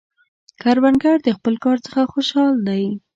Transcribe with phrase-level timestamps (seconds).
[0.61, 2.83] کروندګر د خپل کار څخه خوشحال دی